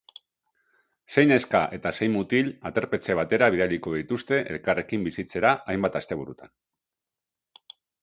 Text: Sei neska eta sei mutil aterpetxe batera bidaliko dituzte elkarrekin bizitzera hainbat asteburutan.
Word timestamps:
Sei 1.15 1.25
neska 1.31 1.61
eta 1.77 1.91
sei 1.97 2.07
mutil 2.15 2.49
aterpetxe 2.71 3.19
batera 3.21 3.51
bidaliko 3.57 3.95
dituzte 4.01 4.43
elkarrekin 4.57 5.09
bizitzera 5.11 5.55
hainbat 5.75 6.03
asteburutan. 6.05 6.57